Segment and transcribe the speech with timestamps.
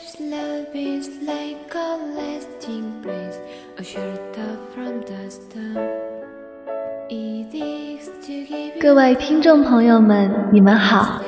[0.00, 3.36] Love is like a lasting place,
[3.78, 5.76] a shelter from the storm.
[7.10, 11.20] It is to give you 各位听众朋友们，你们好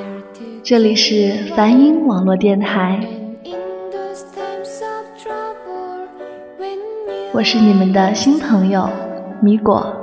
[0.64, 2.98] 这里是梵音网络电台
[7.32, 8.88] 我是你们的新朋友
[9.42, 10.01] 米果。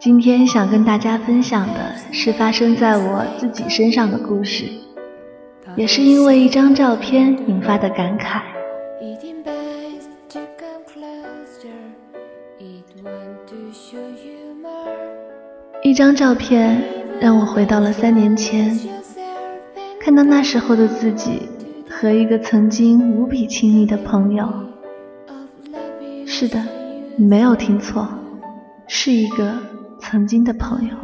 [0.00, 4.64] 今天想跟大家分享的是发生在我自己身上的故事，
[5.74, 8.40] 也是因为一张照片引发的感慨。
[15.82, 16.80] 一张照片
[17.20, 18.78] 让我回到了三年前，
[20.00, 21.48] 看到那时候的自己
[21.90, 24.48] 和一个曾经无比亲密的朋友。
[26.24, 26.64] 是的，
[27.16, 28.06] 你没有听错，
[28.86, 29.58] 是一个
[30.10, 30.96] 曾经的朋友，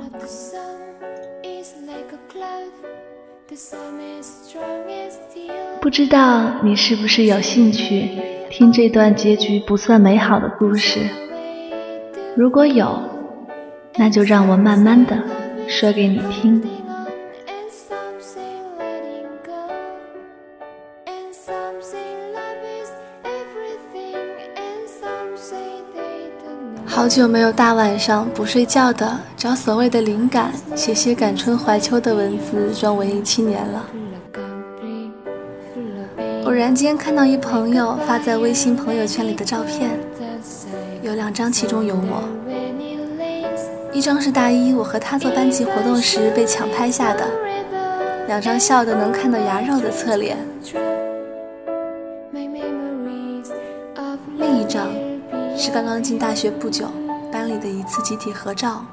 [5.83, 8.09] 不知道你是不是有兴趣
[8.49, 11.01] 听这段结局不算美好的故事？
[12.35, 12.99] 如果有，
[13.97, 15.23] 那就让我慢慢的
[15.69, 16.63] 说给你听。
[27.05, 33.85] 好久没有大晚上不睡觉的找所谓的灵感，写些感春怀秋的文字装文艺青年了。
[36.47, 39.91] 偶然间看到一朋友发在微信朋友圈里的照片，
[41.03, 42.27] 有两张，其中有我，
[43.93, 47.27] 一张是大一我和他做班级活动时被抢拍下的，
[48.29, 50.39] 两张笑得能看到牙肉的侧脸，
[55.67, 56.93] 是刚刚进大学不久
[57.33, 58.85] 班里的一次集体合照。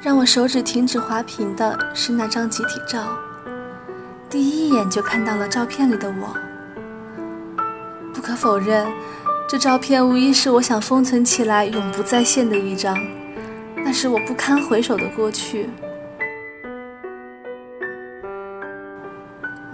[0.00, 3.18] 让我手指停止滑屏的是那张集体照，
[4.30, 6.32] 第一眼就看到了照片里的我。
[8.14, 8.86] 不可否认，
[9.48, 12.96] 这照片无疑是我想封存起来永不再现的一张，
[13.78, 15.68] 那是我不堪回首的过去。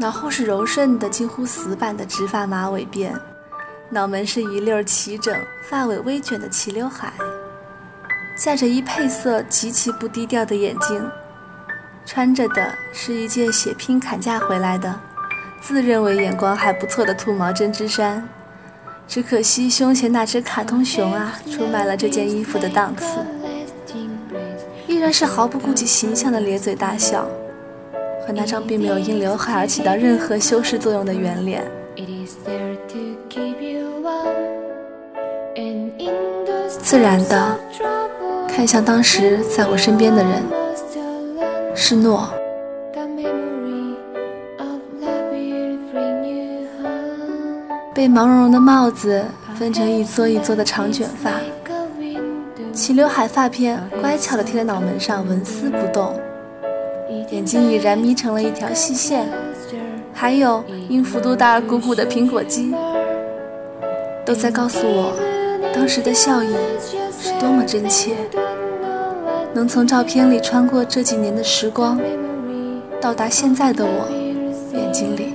[0.01, 3.13] 脑后是柔顺的、近乎死板的直发马尾辫，
[3.91, 5.39] 脑门是一溜儿齐整、
[5.69, 7.13] 发尾微卷的齐刘海，
[8.35, 11.07] 架着一配色极其不低调的眼镜，
[12.07, 14.99] 穿着的是一件血拼砍价回来的，
[15.61, 18.27] 自认为眼光还不错的兔毛针织衫，
[19.07, 23.05] 只可惜胸前那只卡通熊啊，出卖了这件衣服的档次。
[24.87, 27.29] 依然是毫不顾及形象的咧嘴大笑，
[28.33, 31.65] 但那张并没有因刘海而起到任何修饰作用的圆脸，
[36.81, 37.59] 自然的
[38.47, 40.45] 看向当时在我身边的人，
[41.75, 42.33] 是诺。
[47.93, 49.25] 被毛茸茸的帽子
[49.57, 51.33] 分成一撮一撮的长卷发，
[52.73, 56.15] 齐刘海发片乖巧的贴在脑门上，纹丝不动。
[57.31, 59.27] 眼睛已然眯成了一条细线，
[60.13, 62.73] 还有因幅度大而鼓鼓的苹果肌，
[64.25, 65.13] 都在告诉我，
[65.75, 66.49] 当时的笑意
[67.21, 68.13] 是多么真切。
[69.53, 72.01] 能从照片里穿过这几年的时光，
[73.01, 74.09] 到达现在的我
[74.73, 75.35] 眼睛里。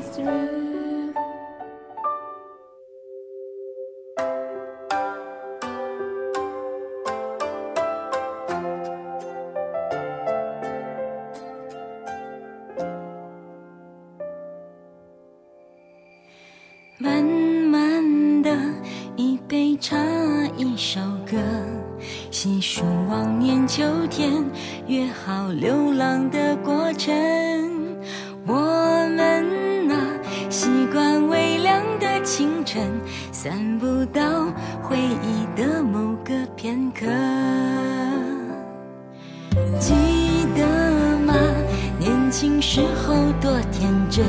[42.68, 44.26] 时候多天真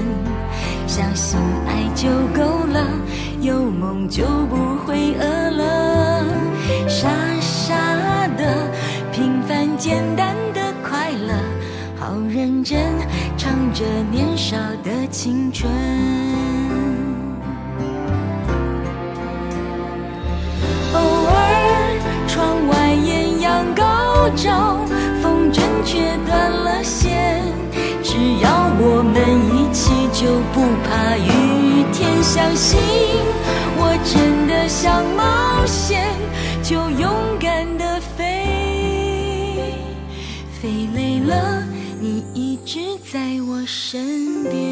[0.87, 2.07] 相信爱就
[2.39, 2.87] 够了
[3.41, 6.23] 有梦就不会饿了。
[6.87, 7.09] 傻
[7.41, 8.71] 傻的
[9.11, 11.33] 平凡简单的快乐
[11.99, 12.79] 好认真
[13.39, 14.55] 唱着年少
[14.85, 15.73] 的青春。
[20.93, 24.79] 偶尔窗外艳阳高照
[25.23, 27.06] 风筝却断了线
[30.27, 32.21] 就不怕雨天。
[32.21, 32.81] 相信
[33.79, 36.05] 我真的想冒险，
[36.65, 39.73] 就勇敢的飞。
[40.61, 41.63] 飞累了，
[42.01, 44.67] 你一直在我身边。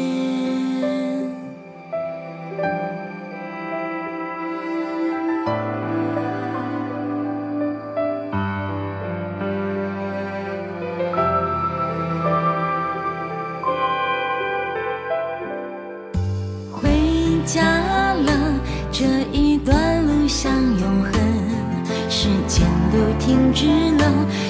[23.25, 23.65] 停止
[23.97, 24.05] 了，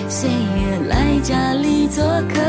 [0.09, 2.41] 岁月来家里做客，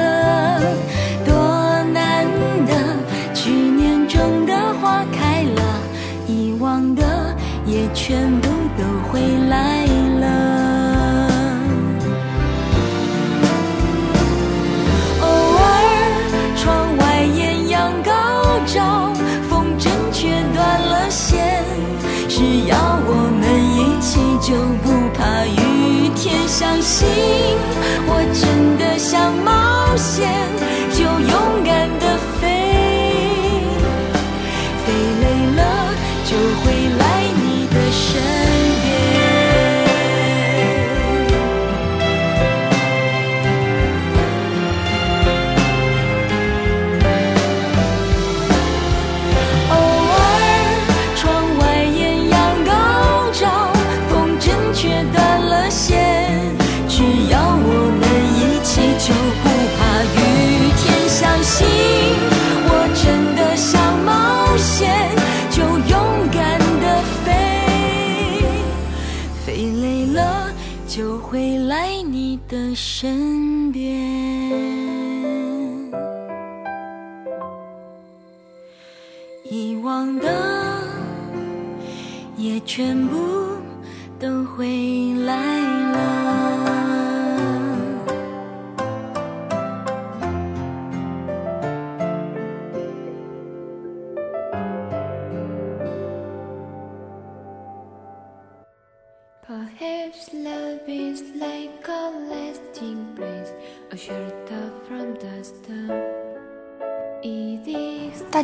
[26.59, 27.07] 相信
[28.07, 30.27] 我真的想冒险，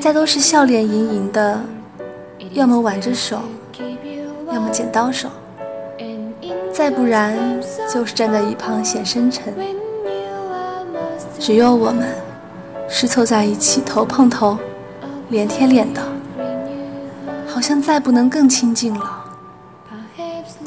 [0.03, 1.61] 家都是笑脸盈盈的，
[2.55, 3.41] 要么挽着手，
[4.53, 5.29] 要么剪刀手，
[6.73, 7.39] 再不然
[7.89, 9.55] 就是站在一旁显深沉。
[11.39, 12.09] 只有我们
[12.89, 14.59] 是凑在一起，头碰头，
[15.29, 16.03] 脸贴脸的，
[17.47, 19.25] 好像再不能更亲近了。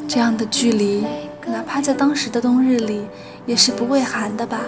[0.08, 1.04] 这样的距离。
[1.48, 3.06] 哪怕在当时的冬日里，
[3.44, 4.62] 也是不畏寒的吧。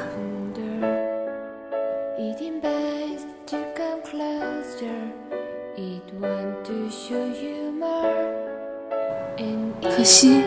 [9.83, 10.43] 可惜，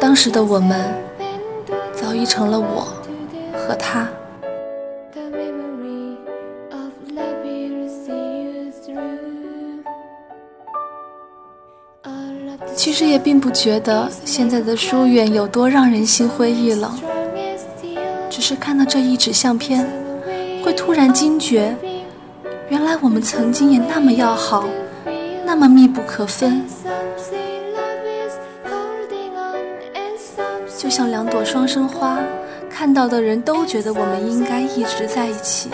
[0.00, 0.92] 当时的我们
[1.92, 2.86] 早已成了我
[3.52, 4.08] 和他。
[12.76, 16.92] 其实也并不觉得现在的疏远有多让人心灰意冷，
[18.28, 19.88] 只是看到这一纸相片，
[20.62, 21.74] 会突然惊觉，
[22.68, 24.68] 原来我们曾经也那么要好，
[25.46, 26.62] 那么密不可分，
[30.84, 32.18] 就像两朵双生花，
[32.68, 35.70] 看到的人都觉得我们应该一直在一起。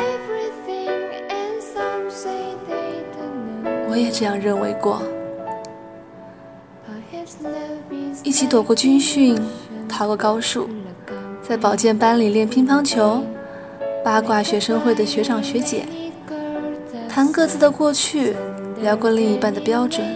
[3.89, 5.03] 我也这样认为过。
[8.23, 9.37] 一起躲过军训，
[9.89, 10.71] 逃过高数，
[11.43, 13.25] 在保健班里练乒乓球，
[14.05, 15.87] 八卦学生会的学长学姐，
[17.09, 18.37] 谈各自的过去，
[18.81, 20.07] 聊过另一半的标准，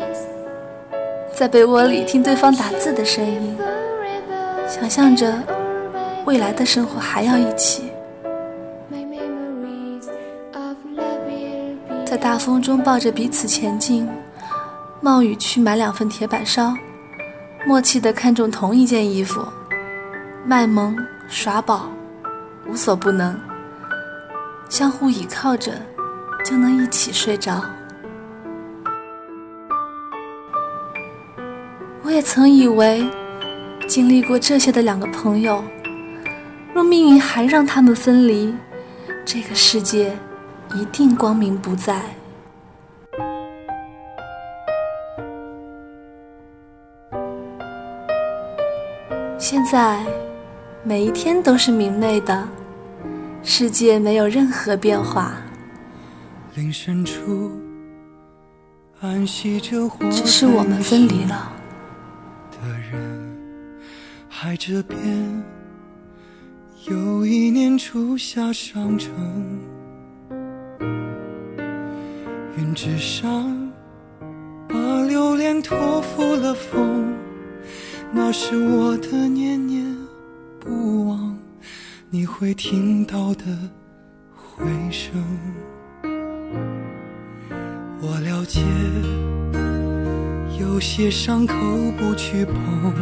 [1.33, 3.57] 在被窝里听对方打字的声音，
[4.67, 5.43] 想象着
[6.25, 7.91] 未来的生活还要一起，
[12.05, 14.09] 在大风中抱着彼此前进，
[15.01, 16.75] 冒雨去买两份铁板烧。
[17.67, 19.43] 默契地看中同一件衣服，
[20.45, 20.95] 卖萌
[21.29, 21.89] 耍宝，
[22.69, 23.35] 无所不能，
[24.69, 25.73] 相互倚靠着，
[26.45, 27.63] 就能一起睡着。
[32.03, 33.09] 我也曾以为，
[33.87, 35.63] 经历过这些的两个朋友，
[36.73, 38.55] 若命运还让他们分离，
[39.25, 40.17] 这个世界
[40.75, 42.01] 一定光明不再。
[49.39, 50.03] 现在，
[50.83, 52.49] 每一天都是明媚的，
[53.43, 55.35] 世界没有任何变化。
[56.55, 57.53] 林深处
[59.01, 61.53] 安息着只是我们分离了。
[64.45, 64.99] 的人，海这边
[66.87, 69.11] 有一年初夏上城，
[72.59, 73.73] 云之上
[74.69, 74.77] 把
[75.09, 77.15] 留恋托付了风，
[78.13, 79.83] 那是我的念念
[80.61, 81.39] 不忘，
[82.11, 83.45] 你会听到的
[84.35, 85.15] 回声。
[88.03, 88.61] 我了解，
[90.61, 91.55] 有些伤口
[91.97, 92.95] 不去碰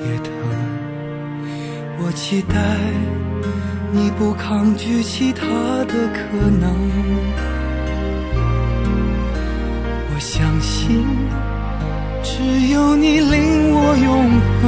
[0.00, 0.39] 也疼。
[2.02, 2.56] 我期待
[3.92, 5.46] 你不抗拒其他
[5.84, 6.90] 的可能。
[10.08, 11.04] 我相信，
[12.22, 14.30] 只有你令我永
[14.62, 14.64] 恒，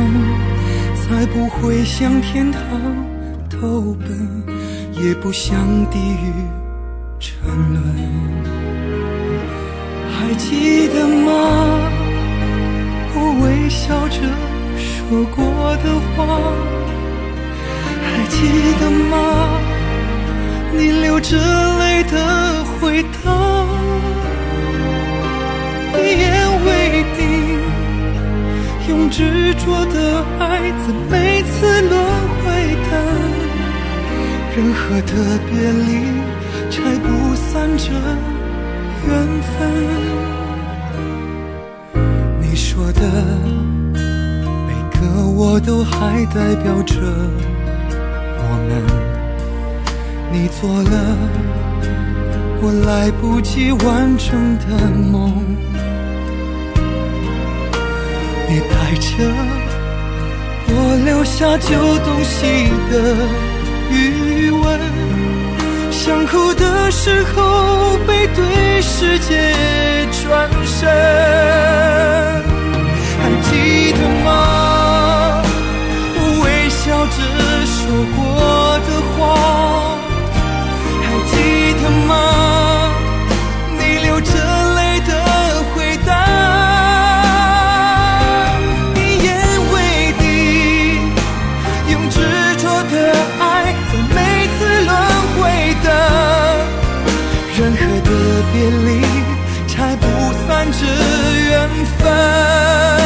[0.95, 2.61] 才不会向天堂
[3.49, 4.09] 投奔，
[4.93, 5.59] 也不向
[5.91, 6.33] 地狱
[7.19, 7.83] 沉沦。
[10.11, 11.31] 还记得吗？
[13.15, 14.21] 我微笑着
[14.77, 15.45] 说过
[15.77, 15.85] 的
[16.15, 16.27] 话，
[18.13, 18.37] 还记
[18.79, 19.15] 得吗？
[20.75, 21.37] 你流着
[21.79, 23.17] 泪的回答，
[25.97, 26.31] 一言
[26.65, 26.69] 为
[27.17, 27.21] 定，
[28.89, 29.97] 用执着的
[30.39, 31.93] 爱在每次轮
[32.39, 32.45] 回
[32.91, 32.93] 的
[34.55, 35.11] 任何的
[35.49, 35.89] 别离，
[36.71, 37.85] 拆不散这。
[39.05, 39.11] 缘
[39.43, 39.59] 分，
[42.41, 43.01] 你说的
[44.67, 46.95] 每个我都还代表着。
[50.33, 50.91] 你做了
[52.63, 55.45] 我来不及完成的梦，
[58.49, 59.09] 你带着
[60.69, 60.73] 我
[61.05, 62.93] 留下旧东西的
[63.91, 64.81] 余温。
[65.91, 69.53] 想哭的时候，背对世界
[70.23, 70.89] 转身，
[73.21, 75.43] 还记得吗？
[76.17, 77.17] 我微笑着
[77.67, 77.77] 说
[78.17, 78.19] 过
[78.87, 79.21] 的话，
[81.83, 82.95] 记得吗？
[83.77, 84.31] 你流着
[84.77, 85.11] 泪的
[85.75, 86.11] 回答，
[88.95, 89.27] 一言
[89.73, 89.75] 为
[90.17, 90.23] 定，
[91.91, 92.17] 用执
[92.59, 92.95] 着的
[93.41, 93.43] 爱
[93.91, 94.17] 在每
[94.55, 94.91] 次轮
[95.35, 95.41] 回
[95.83, 95.87] 的
[97.59, 98.11] 任何的
[98.53, 98.55] 别
[98.87, 98.89] 离，
[99.67, 100.07] 拆不
[100.47, 100.81] 散这
[101.51, 101.53] 缘
[101.99, 103.02] 分。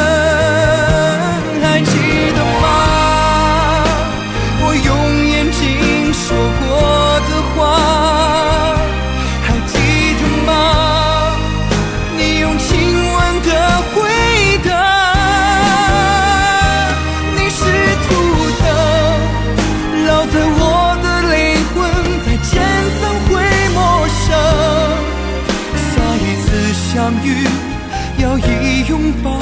[28.38, 29.40] 以拥抱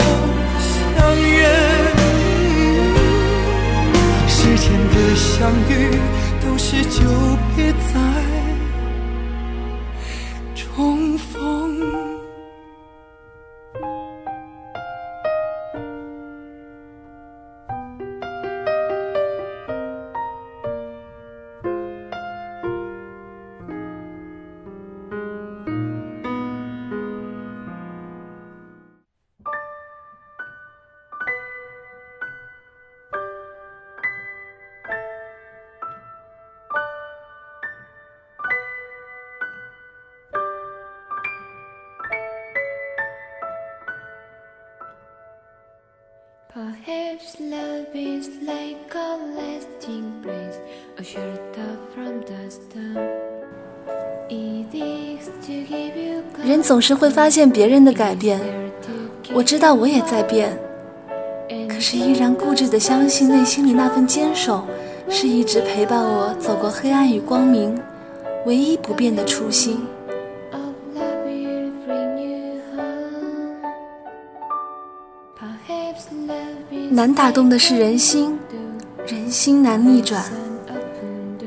[0.59, 1.49] 相约。
[4.29, 5.73] 时间的相遇，
[6.41, 7.01] 都是久
[47.39, 50.59] love is like a lasting breeze,
[50.99, 52.99] a shelter from the storm.
[56.45, 58.41] 人总是会发现别人的改变，
[59.33, 60.59] 我知道我也在变，
[61.69, 64.65] 可是依然固执的相信内心里那份坚守，
[65.09, 67.79] 是一直陪伴我走过黑暗与光明，
[68.47, 69.79] 唯一不变的初心。
[77.05, 78.39] 难打动的是人心，
[79.07, 80.23] 人心难逆转；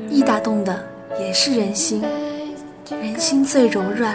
[0.08, 0.78] 易打动的
[1.18, 2.00] 也是人心，
[2.88, 4.14] 人心最柔软。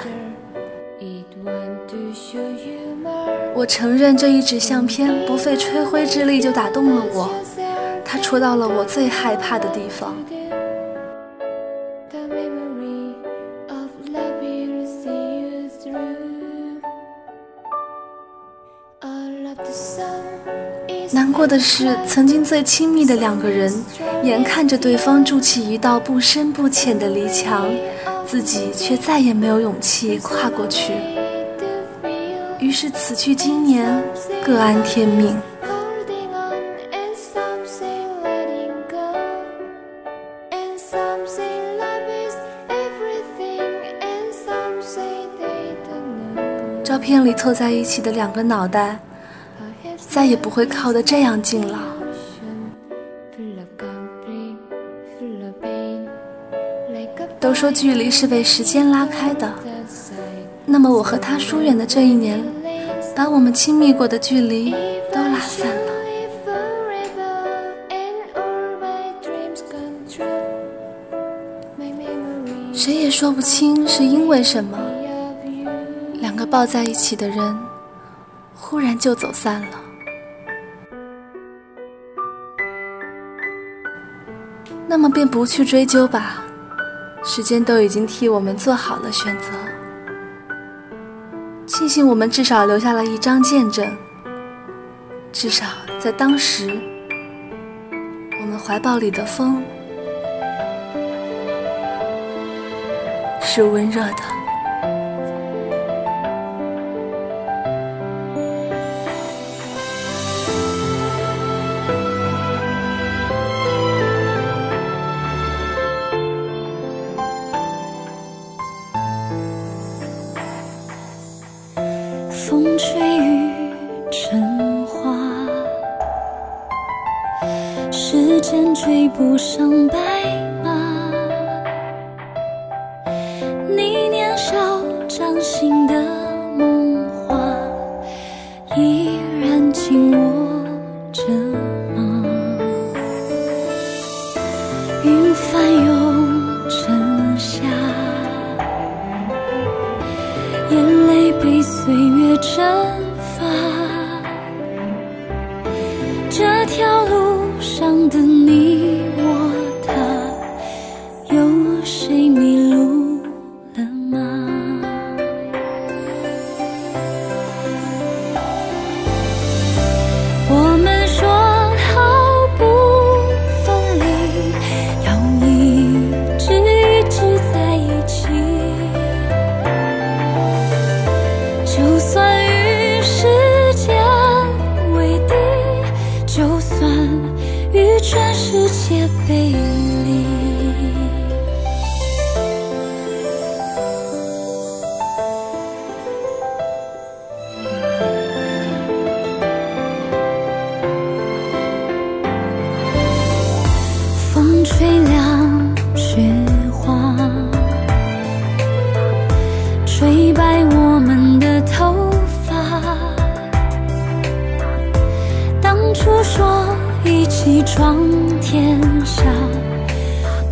[3.53, 7.29] 我承认这一纸相片不费吹灰之力就打动了我，
[8.05, 10.15] 它戳到了我最害怕的地方。
[21.43, 23.69] 难过的是，曾经最亲密的两个人，
[24.23, 27.69] 眼看着对方筑起一道不深不浅的篱墙，
[28.25, 30.93] 自己却再也没有勇气跨过去。
[32.59, 34.01] 于是，此去经年，
[34.41, 35.37] 各安天命。
[46.85, 48.97] 照片里凑在一起的两个脑袋。
[50.13, 51.79] 再也不会靠得这样近了。
[57.39, 59.51] 都说距离是被时间拉开的，
[60.67, 62.39] 那么我和他疏远的这一年，
[63.15, 64.75] 把我们亲密过的距离
[65.11, 65.93] 都拉散了。
[72.71, 74.77] 谁也说不清是因为什么，
[76.21, 77.57] 两个抱在一起的人，
[78.53, 79.79] 忽然就走散了。
[84.93, 86.35] 那么便不去追究吧，
[87.23, 89.49] 时间都已经替我们做好了选择。
[91.65, 93.91] 庆幸我们至少留下了一张见证，
[95.31, 95.65] 至少
[95.97, 96.79] 在当时，
[98.39, 99.63] 我们怀抱里的风
[103.41, 104.32] 是温热的。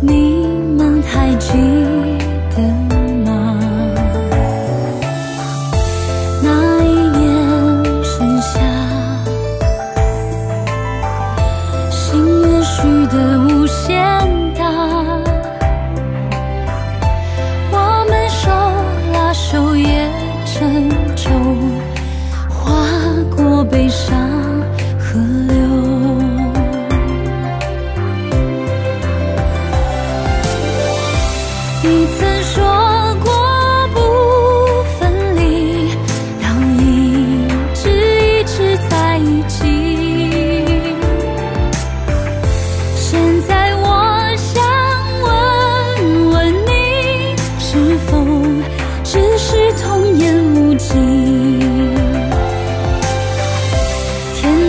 [0.02, 0.31] 你。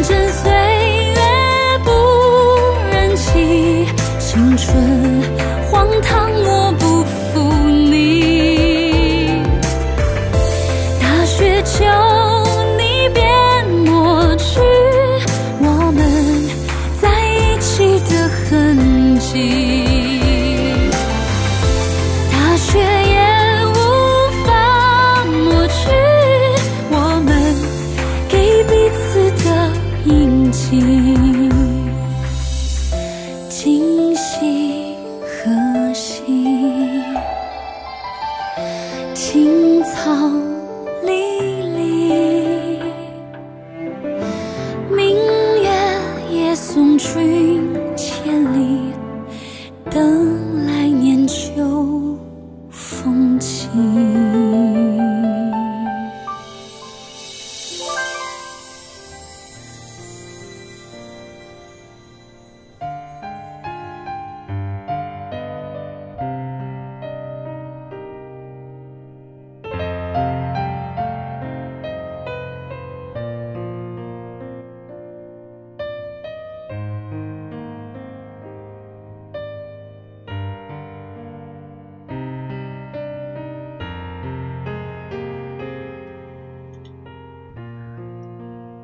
[0.09, 1.21] 任岁月
[1.83, 1.91] 不
[2.91, 3.87] 忍欺
[4.19, 5.42] 青春。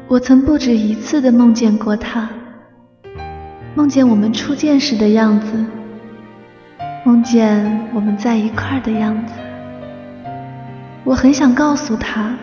[0.10, 2.28] 我曾不止一次的梦见过他，
[3.76, 5.63] 梦见我们初见时的样子，
[7.06, 9.34] 梦见我们在一块儿的样子。
[11.04, 12.34] 我很想告诉他，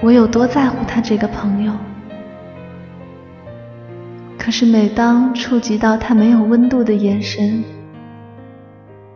[0.00, 1.74] 我有多在乎他这个朋友。
[4.38, 7.62] 可是每当触及到他没有温度的眼神，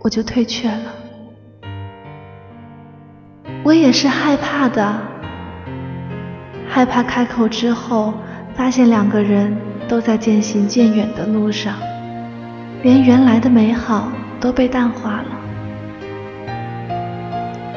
[0.03, 0.95] 我就退却了。
[3.63, 5.10] 我也是害怕的。
[6.73, 8.15] 害怕开口之后，
[8.55, 9.55] 发现两个人
[9.89, 11.75] 都在渐行渐远的路上，
[12.83, 15.27] 连原来的美好都被淡化了。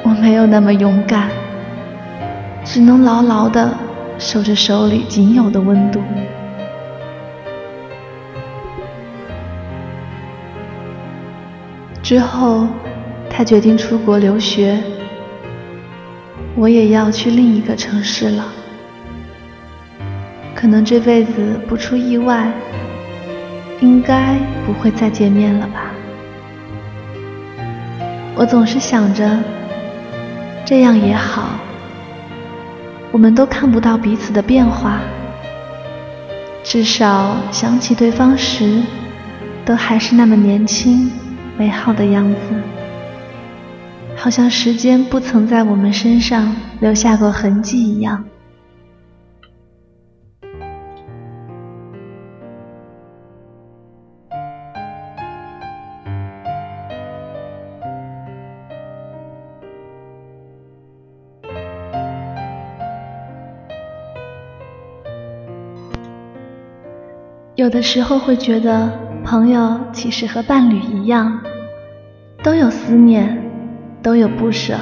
[0.03, 1.27] 我没有那么勇敢，
[2.63, 3.75] 只能牢牢地
[4.19, 5.99] 守着手里仅有的温度。
[12.03, 12.67] 之后，
[13.27, 14.77] 他决定出国留学，
[16.55, 18.45] 我也要去另一个城市了。
[20.63, 22.49] 可能这辈子不出意外，
[23.81, 25.91] 应该不会再见面了吧？
[28.33, 29.37] 我总是想着，
[30.63, 31.59] 这样也好，
[33.11, 35.01] 我们都看不到彼此的变化，
[36.63, 38.83] 至少想起对方时，
[39.65, 41.11] 都还是那么年轻、
[41.57, 42.37] 美好的样子，
[44.15, 48.23] 好像时间不曾在我们身上留下过痕迹一样。
[67.63, 68.91] 有的时候会觉得，
[69.23, 71.39] 朋友其实和伴侣一样，
[72.43, 73.41] 都有思念，
[74.01, 74.75] 都有不舍，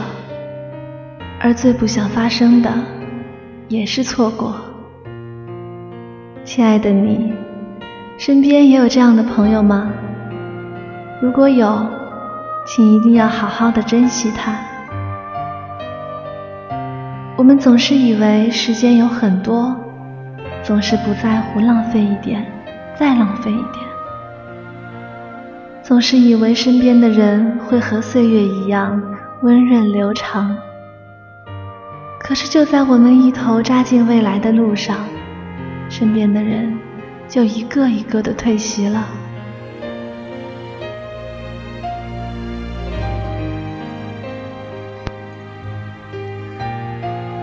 [1.39, 2.71] 而最不想发生的，
[3.67, 4.55] 也是错过。
[6.43, 7.31] 亲爱的你，
[8.17, 9.91] 身边也有这样的朋友吗？
[11.21, 11.85] 如果有，
[12.65, 14.57] 请一定要好好的珍惜他。
[17.37, 19.75] 我们总是以为时间有很多，
[20.63, 22.43] 总是不在乎浪费一点。
[22.97, 23.85] 再浪费一点，
[25.81, 29.01] 总是以为身边的人会和岁月一样
[29.41, 30.55] 温润流长。
[32.19, 34.97] 可是就在我们一头扎进未来的路上，
[35.89, 36.77] 身边的人
[37.27, 39.07] 就一个一个的退席了。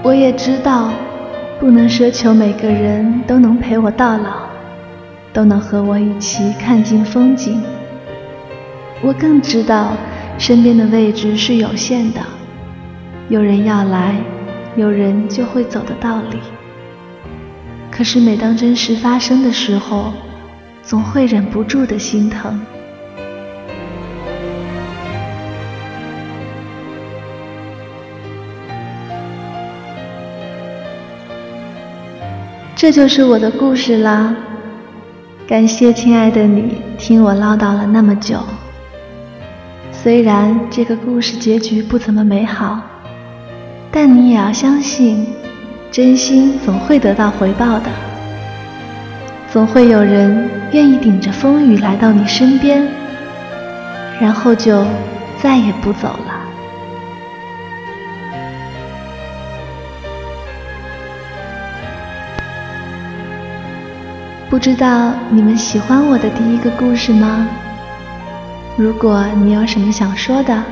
[0.05, 0.91] 我也知道，
[1.61, 4.48] 不能奢求每个人都能陪我到老。
[5.33, 7.63] 都能和我一起看尽风景。
[9.01, 9.97] 我更知道，
[10.39, 12.21] 身边的位置是有限的，
[13.29, 14.17] 有人要来，
[14.77, 16.39] 有人就会走的道理。
[17.91, 20.13] 可是每当真实发生的时候，
[20.83, 22.61] 总会忍不住的心疼。
[32.75, 34.35] 这就是我的故事啦。
[35.49, 38.39] 感谢亲爱的你听我唠叨了那么久。
[39.91, 42.79] 虽然这个故事结局不怎么美好，
[43.91, 45.27] 但你也要相信，
[45.91, 47.87] 真心总会得到回报的。
[49.51, 52.87] 总会有人愿意顶着风雨来到你身边，
[54.21, 54.85] 然后就
[55.41, 56.38] 再也不走了。
[64.51, 67.47] 不知道你们喜欢我的第一个故事吗？
[68.79, 70.65] 如果你有什么想说的，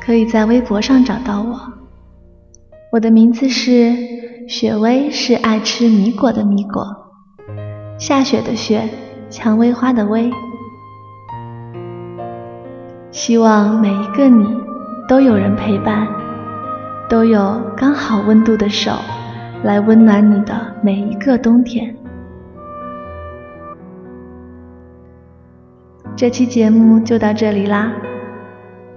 [0.00, 1.60] 可以在微博上找到我。
[2.90, 3.94] 我的名字是
[4.48, 6.84] 雪薇，是爱吃米果的米果，
[8.00, 8.88] 下雪的雪，
[9.30, 10.32] 蔷薇花的薇。
[13.12, 14.44] 希望每一个你
[15.06, 16.08] 都有人陪伴，
[17.08, 18.90] 都有刚好温度的手
[19.62, 21.94] 来温暖你的每一个冬天。
[26.18, 27.92] 这期节目就到这里啦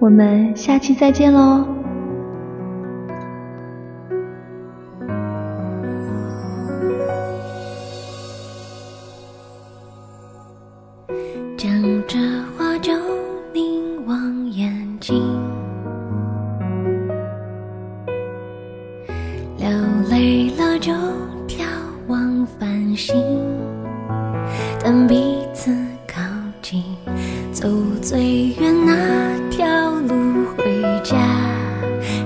[0.00, 1.64] 我们下期再见喽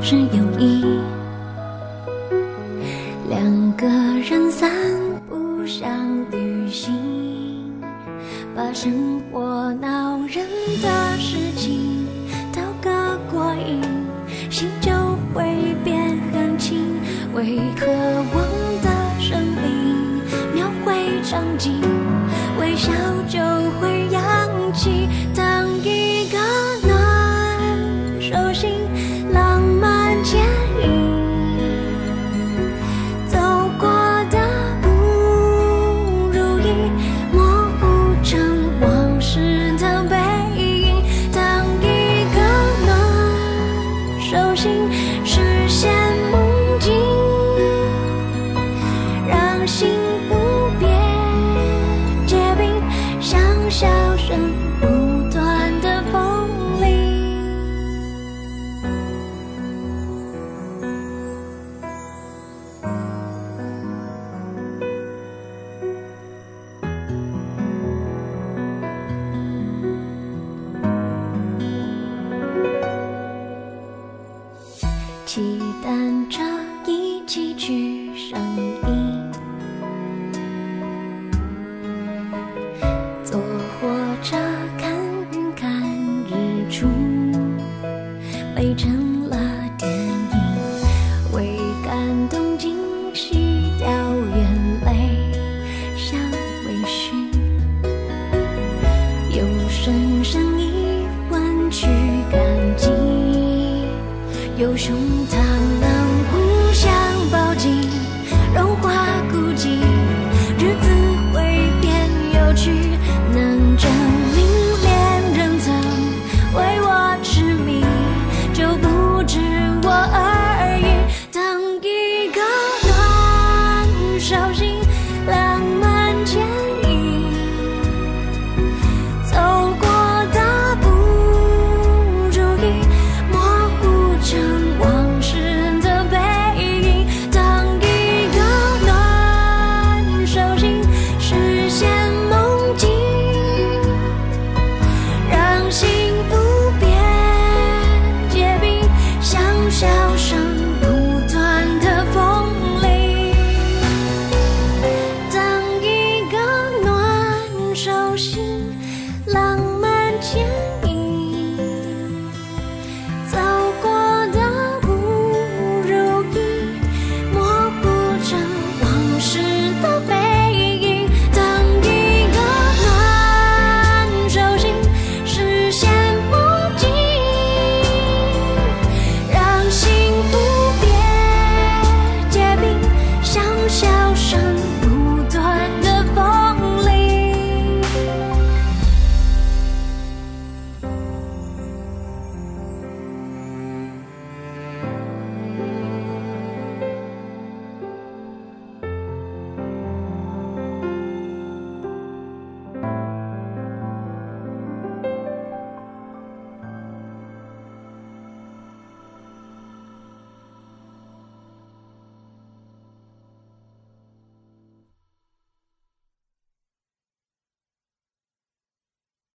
[0.09, 0.96] 是友谊